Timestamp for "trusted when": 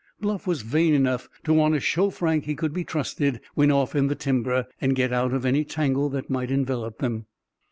2.83-3.69